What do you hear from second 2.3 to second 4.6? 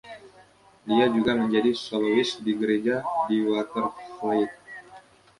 di gereja di Watervliet.